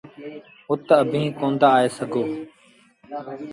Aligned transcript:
اُت 0.69 0.85
اڀيٚنٚ 1.01 1.35
ڪوندآ 1.39 1.69
آئي 1.77 1.87
سگھو۔ 1.97 2.23